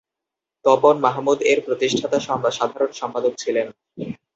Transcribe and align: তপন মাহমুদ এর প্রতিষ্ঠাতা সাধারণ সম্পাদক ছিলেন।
তপন 0.65 0.95
মাহমুদ 1.05 1.39
এর 1.51 1.59
প্রতিষ্ঠাতা 1.67 2.17
সাধারণ 2.51 2.91
সম্পাদক 2.93 3.33
ছিলেন। 3.37 3.67